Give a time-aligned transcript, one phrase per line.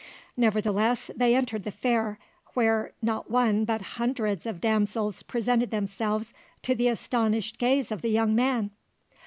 [0.35, 2.17] Nevertheless they entered the fair,
[2.55, 8.09] where not one but hundreds of damsels presented themselves to the astonished gaze of the
[8.09, 8.71] young man.